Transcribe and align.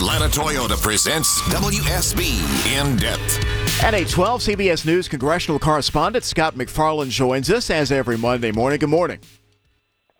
Atlanta 0.00 0.28
Toyota 0.28 0.80
presents 0.80 1.42
WSB 1.42 2.22
In 2.72 2.96
Depth. 2.96 3.36
At 3.84 3.92
812 3.92 4.40
CBS 4.40 4.86
News 4.86 5.08
congressional 5.08 5.58
correspondent 5.58 6.24
Scott 6.24 6.56
MacFarlane 6.56 7.10
joins 7.10 7.50
us 7.50 7.68
as 7.68 7.92
every 7.92 8.16
Monday 8.16 8.50
morning. 8.50 8.78
Good 8.78 8.88
morning. 8.88 9.18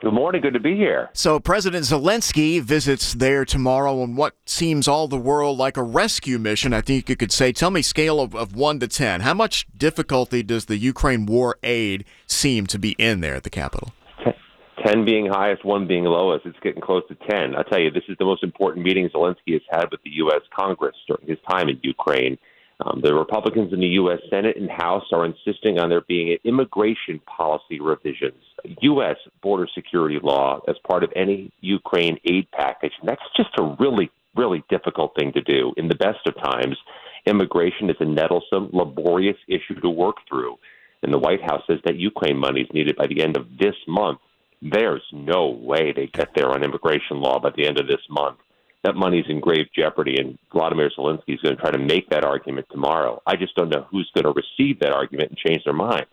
Good 0.02 0.12
morning. 0.12 0.42
Good 0.42 0.52
to 0.52 0.60
be 0.60 0.76
here. 0.76 1.08
So, 1.14 1.40
President 1.40 1.86
Zelensky 1.86 2.60
visits 2.60 3.14
there 3.14 3.46
tomorrow 3.46 4.02
on 4.02 4.16
what 4.16 4.34
seems 4.44 4.86
all 4.86 5.08
the 5.08 5.16
world 5.16 5.56
like 5.56 5.78
a 5.78 5.82
rescue 5.82 6.38
mission, 6.38 6.74
I 6.74 6.82
think 6.82 7.08
you 7.08 7.16
could 7.16 7.32
say. 7.32 7.50
Tell 7.50 7.70
me, 7.70 7.80
scale 7.80 8.20
of, 8.20 8.34
of 8.34 8.54
1 8.54 8.80
to 8.80 8.88
10, 8.88 9.22
how 9.22 9.32
much 9.32 9.66
difficulty 9.74 10.42
does 10.42 10.66
the 10.66 10.76
Ukraine 10.76 11.24
war 11.24 11.56
aid 11.62 12.04
seem 12.26 12.66
to 12.66 12.78
be 12.78 12.92
in 12.98 13.22
there 13.22 13.36
at 13.36 13.44
the 13.44 13.50
Capitol? 13.50 13.94
10 14.90 15.04
being 15.04 15.26
highest, 15.26 15.64
1 15.64 15.86
being 15.86 16.04
lowest. 16.04 16.46
It's 16.46 16.58
getting 16.62 16.82
close 16.82 17.02
to 17.08 17.14
10. 17.14 17.54
I'll 17.54 17.64
tell 17.64 17.80
you, 17.80 17.90
this 17.90 18.04
is 18.08 18.16
the 18.18 18.24
most 18.24 18.42
important 18.42 18.84
meeting 18.84 19.08
Zelensky 19.08 19.52
has 19.52 19.62
had 19.70 19.90
with 19.90 20.02
the 20.02 20.10
U.S. 20.14 20.40
Congress 20.56 20.96
during 21.06 21.28
his 21.28 21.38
time 21.48 21.68
in 21.68 21.78
Ukraine. 21.82 22.38
Um, 22.84 23.00
the 23.02 23.14
Republicans 23.14 23.72
in 23.72 23.80
the 23.80 23.86
U.S. 23.88 24.20
Senate 24.30 24.56
and 24.56 24.70
House 24.70 25.04
are 25.12 25.26
insisting 25.26 25.78
on 25.78 25.90
there 25.90 26.00
being 26.08 26.36
immigration 26.44 27.20
policy 27.26 27.78
revisions, 27.78 28.42
U.S. 28.80 29.16
border 29.42 29.68
security 29.74 30.18
law 30.22 30.60
as 30.66 30.76
part 30.88 31.04
of 31.04 31.12
any 31.14 31.52
Ukraine 31.60 32.18
aid 32.24 32.50
package. 32.52 32.92
And 33.00 33.08
that's 33.08 33.22
just 33.36 33.50
a 33.58 33.76
really, 33.78 34.10
really 34.34 34.64
difficult 34.70 35.12
thing 35.14 35.32
to 35.34 35.42
do. 35.42 35.74
In 35.76 35.88
the 35.88 35.94
best 35.94 36.26
of 36.26 36.34
times, 36.36 36.76
immigration 37.26 37.90
is 37.90 37.96
a 38.00 38.04
nettlesome, 38.04 38.72
laborious 38.72 39.36
issue 39.46 39.78
to 39.82 39.90
work 39.90 40.16
through. 40.28 40.56
And 41.02 41.12
the 41.12 41.18
White 41.18 41.42
House 41.42 41.62
says 41.66 41.78
that 41.84 41.96
Ukraine 41.96 42.38
money 42.38 42.62
is 42.62 42.68
needed 42.72 42.96
by 42.96 43.06
the 43.06 43.22
end 43.22 43.36
of 43.36 43.46
this 43.58 43.74
month. 43.86 44.20
There's 44.62 45.02
no 45.12 45.48
way 45.48 45.92
they 45.92 46.06
get 46.06 46.34
there 46.34 46.50
on 46.50 46.62
immigration 46.62 47.20
law 47.20 47.38
by 47.38 47.50
the 47.56 47.66
end 47.66 47.78
of 47.78 47.86
this 47.86 48.00
month. 48.08 48.38
That 48.84 48.94
money's 48.94 49.26
in 49.28 49.40
grave 49.40 49.66
jeopardy, 49.76 50.16
and 50.18 50.38
Vladimir 50.52 50.90
Zelensky 50.96 51.34
is 51.34 51.40
going 51.40 51.56
to 51.56 51.60
try 51.60 51.70
to 51.70 51.78
make 51.78 52.08
that 52.10 52.24
argument 52.24 52.66
tomorrow. 52.70 53.20
I 53.26 53.36
just 53.36 53.54
don't 53.54 53.68
know 53.68 53.86
who's 53.90 54.10
going 54.14 54.24
to 54.24 54.32
receive 54.32 54.80
that 54.80 54.92
argument 54.92 55.30
and 55.30 55.38
change 55.38 55.64
their 55.64 55.74
minds. 55.74 56.08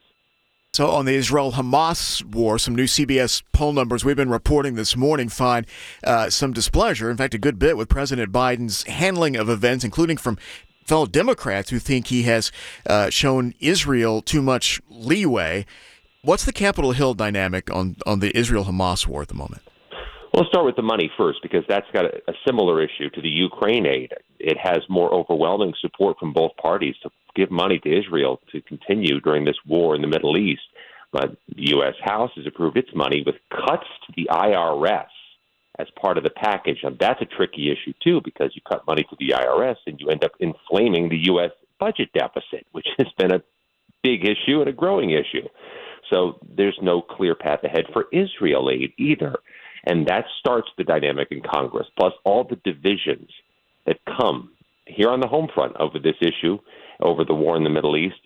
So, 0.74 0.90
on 0.92 1.06
the 1.06 1.16
Israel 1.16 1.54
Hamas 1.54 2.24
war, 2.24 2.60
some 2.60 2.76
new 2.76 2.86
CBS 2.86 3.42
poll 3.52 3.74
numbers 3.74 4.06
we've 4.06 4.16
been 4.16 4.30
reporting 4.30 4.76
this 4.76 4.96
morning 4.96 5.28
find 5.30 5.66
uh, 6.04 6.30
some 6.30 6.54
displeasure, 6.54 7.10
in 7.10 7.18
fact, 7.18 7.34
a 7.34 7.40
good 7.40 7.58
bit 7.58 7.78
with 7.78 7.90
President 7.90 8.32
Biden's 8.32 8.84
handling 8.84 9.38
of 9.38 9.50
events, 9.50 9.84
including 9.84 10.18
from 10.18 10.38
fellow 10.86 11.06
Democrats 11.06 11.70
who 11.70 11.80
think 11.80 12.08
he 12.08 12.24
has 12.24 12.52
uh, 12.86 13.10
shown 13.10 13.54
Israel 13.60 14.22
too 14.22 14.42
much 14.42 14.82
leeway. 14.90 15.66
What's 16.24 16.46
the 16.46 16.54
Capitol 16.54 16.92
Hill 16.92 17.14
dynamic 17.14 17.72
on, 17.72 17.96
on 18.06 18.20
the 18.20 18.36
Israel 18.36 18.66
Hamas 18.66 19.08
war 19.08 19.22
at 19.22 19.28
the 19.28 19.36
moment? 19.36 19.62
Well, 20.34 20.44
let's 20.44 20.50
start 20.50 20.66
with 20.66 20.76
the 20.76 20.82
money 20.82 21.12
first 21.18 21.40
because 21.42 21.64
that's 21.70 21.86
got 21.94 22.06
a, 22.06 22.18
a 22.28 22.34
similar 22.46 22.82
issue 22.82 23.10
to 23.12 23.22
the 23.22 23.30
Ukraine 23.30 23.86
aid. 23.86 24.14
It 24.40 24.58
has 24.62 24.80
more 24.90 25.14
overwhelming 25.14 25.74
support 25.80 26.18
from 26.20 26.34
both 26.34 26.52
parties 26.58 26.96
to 27.04 27.10
give 27.36 27.52
money 27.52 27.80
to 27.80 28.00
Israel 28.00 28.40
to 28.52 28.62
continue 28.62 29.20
during 29.22 29.46
this 29.46 29.58
war 29.66 29.96
in 29.96 30.02
the 30.02 30.08
Middle 30.08 30.38
East. 30.38 30.64
But 31.12 31.38
the 31.56 31.70
U.S. 31.70 31.94
House 32.04 32.32
has 32.36 32.46
approved 32.46 32.78
its 32.78 32.94
money 32.94 33.24
with 33.26 33.36
cuts 33.50 33.88
to 34.08 34.14
the 34.16 34.28
IRS 34.30 35.08
as 35.80 35.88
part 36.02 36.18
of 36.18 36.24
the 36.24 36.30
package. 36.30 36.80
And 36.84 36.98
that's 37.00 37.22
a 37.22 37.26
tricky 37.26 37.72
issue, 37.72 37.94
too, 38.04 38.22
because 38.24 38.52
you 38.54 38.62
cut 38.68 38.86
money 38.86 39.04
to 39.04 39.16
the 39.20 39.34
IRS 39.34 39.78
and 39.86 40.00
you 40.00 40.10
end 40.10 40.24
up 40.24 40.32
inflaming 40.40 41.10
the 41.10 41.26
U.S. 41.32 41.52
budget 41.80 42.10
deficit, 42.14 42.66
which 42.72 42.88
has 42.98 43.08
been 43.18 43.32
a 43.32 43.42
big 44.04 44.26
issue 44.26 44.60
and 44.60 44.68
a 44.68 44.74
growing 44.74 45.12
issue. 45.12 45.48
So 46.10 46.40
there's 46.56 46.78
no 46.82 47.02
clear 47.02 47.36
path 47.36 47.64
ahead 47.64 47.86
for 47.94 48.06
Israel 48.12 48.70
aid 48.70 48.94
either. 48.98 49.36
And 49.86 50.08
that 50.08 50.26
starts 50.40 50.70
the 50.78 50.84
dynamic 50.84 51.30
in 51.32 51.42
Congress, 51.42 51.88
plus 51.98 52.14
all 52.26 52.44
the 52.44 52.60
divisions 52.64 53.30
that 53.86 54.00
come 54.18 54.52
here 54.86 55.10
on 55.10 55.20
the 55.20 55.28
home 55.28 55.48
front 55.54 55.76
over 55.80 56.00
this 56.00 56.16
issue, 56.22 56.58
over 57.02 57.24
the 57.24 57.34
war 57.34 57.56
in 57.56 57.64
the 57.64 57.70
Middle 57.70 57.96
East, 57.96 58.20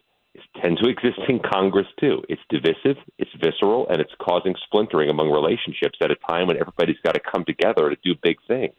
tend 0.61 0.77
to 0.81 0.89
exist 0.89 1.19
in 1.27 1.39
Congress 1.39 1.87
too. 1.99 2.23
It's 2.29 2.41
divisive, 2.49 2.97
it's 3.17 3.31
visceral, 3.39 3.87
and 3.89 4.01
it's 4.01 4.13
causing 4.19 4.55
splintering 4.63 5.09
among 5.09 5.29
relationships 5.29 5.99
at 6.01 6.11
a 6.11 6.15
time 6.27 6.47
when 6.47 6.57
everybody's 6.57 6.99
got 7.03 7.13
to 7.13 7.19
come 7.19 7.45
together 7.45 7.89
to 7.89 7.97
do 8.03 8.15
big 8.21 8.37
things 8.47 8.75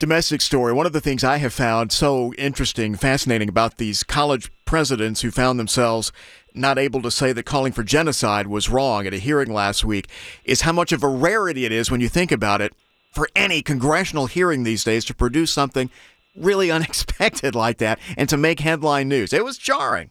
domestic 0.00 0.40
story. 0.40 0.72
One 0.72 0.86
of 0.86 0.92
the 0.92 1.00
things 1.00 1.24
I 1.24 1.38
have 1.38 1.52
found 1.52 1.92
so 1.92 2.34
interesting, 2.34 2.94
fascinating 2.94 3.48
about 3.48 3.78
these 3.78 4.02
college 4.02 4.50
presidents 4.64 5.20
who 5.22 5.30
found 5.30 5.58
themselves 5.58 6.12
not 6.54 6.78
able 6.78 7.02
to 7.02 7.10
say 7.10 7.32
that 7.32 7.44
calling 7.44 7.72
for 7.72 7.82
genocide 7.82 8.46
was 8.46 8.70
wrong 8.70 9.06
at 9.06 9.12
a 9.12 9.18
hearing 9.18 9.52
last 9.52 9.84
week 9.84 10.08
is 10.44 10.62
how 10.62 10.72
much 10.72 10.92
of 10.92 11.02
a 11.02 11.08
rarity 11.08 11.64
it 11.64 11.72
is 11.72 11.90
when 11.90 12.00
you 12.00 12.08
think 12.08 12.30
about 12.30 12.60
it 12.60 12.72
for 13.10 13.28
any 13.34 13.60
congressional 13.60 14.26
hearing 14.26 14.62
these 14.62 14.84
days 14.84 15.04
to 15.04 15.14
produce 15.14 15.50
something 15.50 15.90
really 16.36 16.70
unexpected 16.70 17.54
like 17.54 17.78
that 17.78 17.98
and 18.16 18.28
to 18.28 18.36
make 18.36 18.60
headline 18.60 19.08
news. 19.08 19.32
It 19.32 19.44
was 19.44 19.58
jarring. 19.58 20.10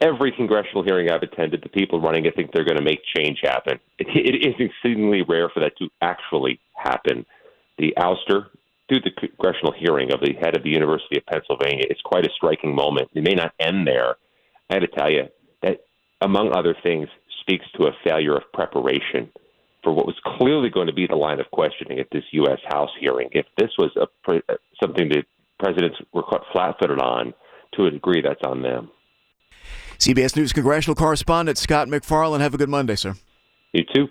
Every 0.00 0.30
congressional 0.30 0.82
hearing 0.82 1.10
I've 1.10 1.22
attended, 1.22 1.62
the 1.62 1.70
people 1.70 2.00
running 2.00 2.26
it 2.26 2.36
think 2.36 2.52
they're 2.52 2.64
going 2.64 2.76
to 2.76 2.84
make 2.84 3.00
change 3.16 3.38
happen. 3.42 3.78
It, 3.98 4.08
it 4.14 4.46
is 4.46 4.54
exceedingly 4.58 5.22
rare 5.22 5.48
for 5.48 5.60
that 5.60 5.76
to 5.78 5.88
actually 6.02 6.60
happen. 6.74 7.24
The 7.78 7.94
ouster 7.98 8.46
through 8.88 9.00
the 9.00 9.10
congressional 9.10 9.72
hearing 9.72 10.12
of 10.12 10.20
the 10.20 10.32
head 10.34 10.56
of 10.56 10.62
the 10.62 10.70
University 10.70 11.16
of 11.18 11.26
Pennsylvania. 11.26 11.84
is 11.90 11.98
quite 12.04 12.24
a 12.24 12.30
striking 12.36 12.74
moment. 12.74 13.08
It 13.14 13.24
may 13.24 13.34
not 13.34 13.52
end 13.58 13.86
there. 13.86 14.16
I 14.70 14.74
had 14.74 14.80
to 14.80 14.88
tell 14.88 15.10
you 15.10 15.24
that, 15.62 15.80
among 16.20 16.52
other 16.52 16.74
things, 16.82 17.08
speaks 17.40 17.64
to 17.76 17.86
a 17.86 17.92
failure 18.04 18.36
of 18.36 18.42
preparation 18.52 19.30
for 19.82 19.92
what 19.92 20.06
was 20.06 20.16
clearly 20.24 20.68
going 20.68 20.88
to 20.88 20.92
be 20.92 21.06
the 21.06 21.14
line 21.14 21.38
of 21.38 21.50
questioning 21.52 22.00
at 22.00 22.08
this 22.10 22.24
U.S. 22.32 22.58
House 22.68 22.90
hearing. 22.98 23.28
If 23.32 23.46
this 23.56 23.70
was 23.78 23.90
a, 23.96 24.32
uh, 24.32 24.54
something 24.82 25.08
that 25.10 25.24
presidents 25.58 25.96
were 26.12 26.22
caught 26.22 26.42
flat-footed 26.52 27.00
on, 27.00 27.34
to 27.74 27.86
a 27.86 27.90
degree, 27.90 28.22
that's 28.22 28.42
on 28.42 28.62
them. 28.62 28.90
CBS 29.98 30.36
News 30.36 30.52
congressional 30.52 30.94
correspondent 30.94 31.58
Scott 31.58 31.88
MacFarlane. 31.88 32.40
Have 32.40 32.54
a 32.54 32.58
good 32.58 32.68
Monday, 32.68 32.96
sir. 32.96 33.14
You 33.72 33.84
too. 33.94 34.08